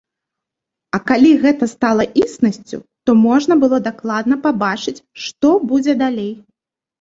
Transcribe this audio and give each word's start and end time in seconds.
А 0.97 0.99
калі 1.09 1.33
гэта 1.43 1.67
стала 1.73 2.03
існасцю, 2.21 2.79
то 3.09 3.15
можна 3.27 3.53
было 3.65 3.77
дакладна 3.89 4.35
пабачыць 4.47 4.97
што 5.27 5.49
будзе 5.69 5.93
далей. 6.03 6.33